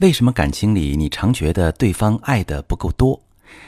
[0.00, 3.20] 为什么感情里你常觉得对方爱的不够多？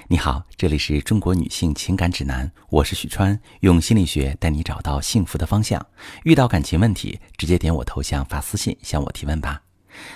[0.06, 5.84] 你好，这里是中国女性情感指南，我是许川，用心理学带你找到幸福的方向。
[6.22, 9.60] 遇到感情问题，直接点我头像发私信向我提问吧。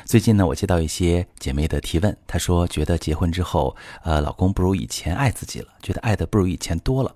[0.05, 3.75] 最近呢，我接到一些姐妹的提问，她说觉得结婚之后，
[4.05, 7.13] 呃，老公不如以前爱自己了，觉得爱的不如以前多了。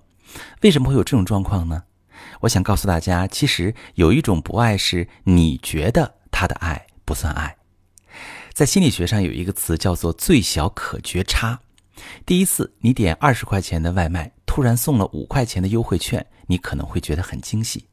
[0.63, 1.85] 为什么会有这种状况呢？
[2.41, 7.58] 我想告诉大家，其实有一种不爱是你觉得他的爱不算爱。
[8.59, 11.61] 在心理学上有一个词叫做最小可觉差。
[12.27, 17.87] 第一次你点二十块钱的外卖，突然送了五块钱的优惠券，你可能会觉得很惊喜。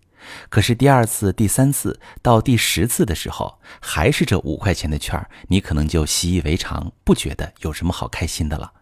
[0.49, 8.73] 可是第二次、第三次到第十次的时候，还是这五块钱的券，你可能就习以为常，不觉得有什么好开心的了。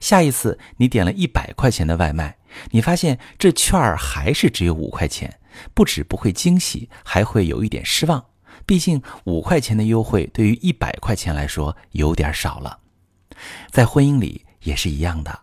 [0.00, 2.36] 下一次你点了一百块钱的外卖，
[2.72, 5.38] 你发现这券儿还是只有五块钱，
[5.72, 8.24] 不止不会惊喜，还会有一点失望。
[8.66, 12.78] 毕竟五块钱的优惠对于一百块钱来说有点少了，
[13.70, 15.40] 在婚姻里也是一样的。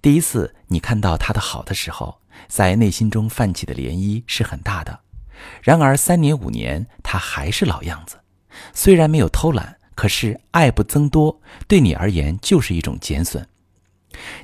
[0.00, 5.00] 第一次你看到他的好的时候，在内心中泛起的涟漪是很大的。
[5.62, 8.20] 然而三年五年，他还是老样子。
[8.72, 13.46] 虽然没有偷懒，可是爱不增多，对你而言就是一种减损。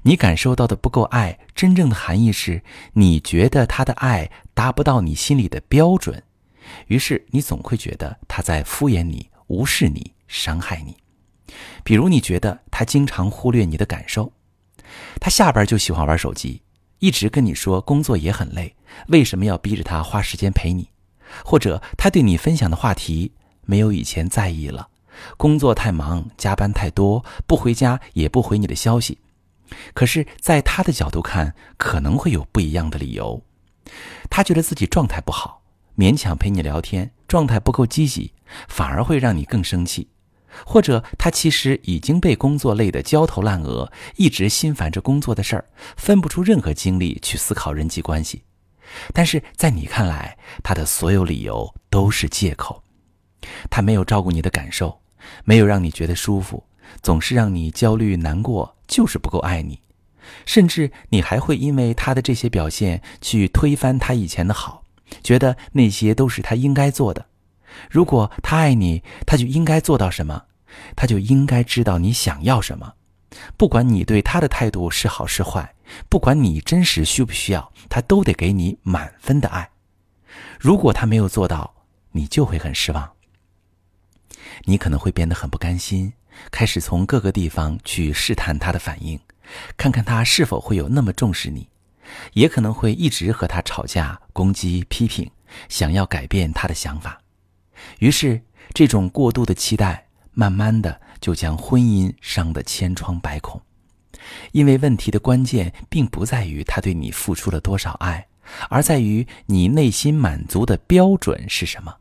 [0.02, 6.22] 你感受到的不够爱，真正的含义是你觉得他的爱达不到你心里的标准。
[6.86, 10.96] 于是你总会觉得他在敷衍你、无视你、伤害你。
[11.84, 14.32] 比如你觉得他经常忽略你的感受，
[15.20, 16.62] 他下班就喜欢玩手机，
[16.98, 18.74] 一直跟你说工作也很累，
[19.08, 20.88] 为什么要逼着他花时间陪你？
[21.44, 23.32] 或者他对你分享的话题
[23.62, 24.88] 没有以前在意了，
[25.36, 29.18] 工作太忙，加班太多，不回家也不回你的消息。
[29.94, 33.42] 可是，在他的角度看，可能会有不一样的理由。
[34.28, 35.61] 他觉得自己状态不好。
[35.96, 38.32] 勉强陪你聊天，状态不够积极，
[38.68, 40.08] 反而会让你更生气。
[40.66, 45.64] 或者他其实已经被工作累得焦头烂额，一直心烦着工作的事儿，
[45.96, 48.42] 分不出任何精力去思考人际关系。
[49.14, 52.82] 但是在你看来，他的所有理由都是借口。
[53.70, 55.00] 他没有照顾你的感受，
[55.44, 56.62] 没有让你觉得舒服，
[57.02, 59.80] 总是让你焦虑难过，就是不够爱你。
[60.44, 64.81] 甚至你还会因为他的这些表现去推翻他以前的好。
[65.22, 67.26] 觉得那些都是他应该做的。
[67.90, 70.44] 如果他爱你，他就应该做到什么？
[70.94, 72.94] 他就应该知道你想要什么。
[73.56, 75.74] 不管你对他的态度是好是坏，
[76.08, 79.70] 不管你真实需不需要，他都得给你满分的爱。
[80.58, 81.74] 如果他没有做到，
[82.12, 83.10] 你就会很失望。
[84.64, 86.12] 你可能会变得很不甘心，
[86.50, 89.18] 开始从各个地方去试探他的反应，
[89.78, 91.66] 看看他是否会有那么重视你。
[92.32, 95.30] 也可能会一直和他吵架、攻击、批评，
[95.68, 97.20] 想要改变他的想法。
[97.98, 98.40] 于是，
[98.72, 103.60] 这种过度的期待，慢慢的就将婚姻伤得千疮百孔。
[104.52, 108.28] 因为问题的关键并不在于他对你付出了多少爱，
[108.68, 111.96] 而在于你内心满足的标准是什么。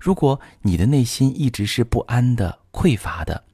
[0.00, 3.44] 如果你的内心一直是不安的、匮乏的，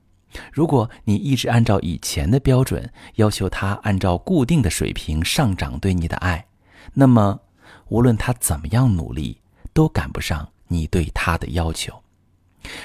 [0.52, 6.46] 如果你一直按照以前的标准要求他按照固定的水平上涨对你的爱，
[6.92, 7.40] 那么
[7.88, 9.40] 无论他怎么样努力，
[9.72, 12.02] 都赶不上你对他的要求。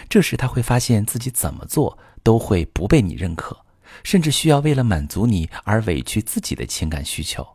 [0.07, 3.65] 这时他会发现自己怎么做都会不被你认可，
[4.03, 7.45] 甚至需要为了满足你而委屈自己的情感需求。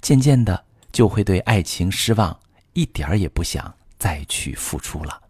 [0.00, 2.38] 渐渐的就会对爱情失望，
[2.74, 5.22] 一点儿也不想再去付出了。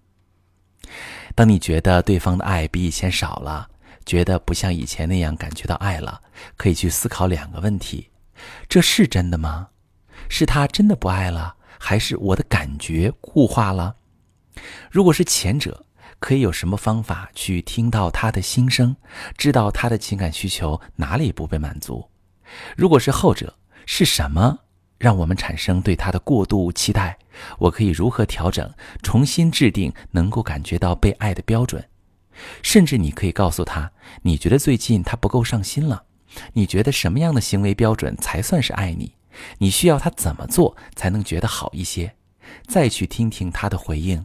[1.34, 3.68] 当你觉得对方的爱比以前少了，
[4.08, 6.22] 觉得不像以前那样感觉到爱了，
[6.56, 8.08] 可以去思考两个问题：
[8.66, 9.68] 这是真的吗？
[10.30, 13.96] 是他真的不爱了，还是我的感觉固化了？
[14.90, 15.84] 如果是前者，
[16.18, 18.96] 可以有什么方法去听到他的心声，
[19.36, 22.08] 知道他的情感需求哪里不被满足？
[22.76, 23.54] 如果是后者，
[23.84, 24.58] 是什么
[24.96, 27.18] 让我们产生对他的过度期待？
[27.58, 31.86] 我可以如何调整，重新制定能够感觉到被爱的标准？
[32.62, 33.90] 甚至你可以告诉他，
[34.22, 36.04] 你觉得最近他不够上心了，
[36.52, 39.14] 你觉得什么样的行为标准才算是爱你？
[39.58, 42.14] 你需要他怎么做才能觉得好一些？
[42.66, 44.24] 再去听听他的回应，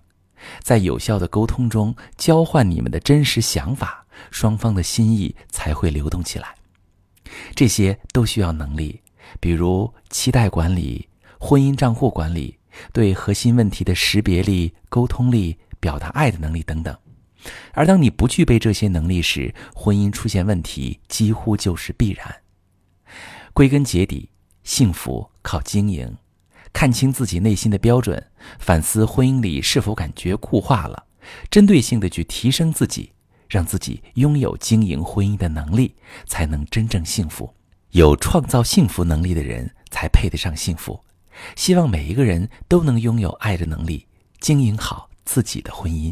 [0.61, 6.55] 在有效的沟通中交换你们的真实想法，双方的心意才会流动起来。
[7.55, 9.01] 这些都需要能力，
[9.39, 11.07] 比如期待管理、
[11.39, 12.57] 婚姻账户管理、
[12.91, 16.95] 对核心问题的识别力、沟通力、表达爱的能力等等。
[17.73, 22.35] 而当你不具备这些能力时，婚姻出现问题几乎就是必然。
[23.53, 24.29] 归根结底，
[24.63, 26.17] 幸福靠经营，
[26.71, 31.05] 看清自己内心的标准，反思婚姻里是否感觉固化了，
[31.51, 33.11] 针对性的去提升自己，
[33.47, 35.95] 让自己拥有经营婚姻的能力，
[36.25, 37.53] 才能真正幸福。
[37.91, 40.99] 有创造幸福能力的人，才配得上幸福。
[41.55, 44.07] 希望每一个人都能拥有爱的能力，
[44.39, 46.11] 经营好自己的婚姻。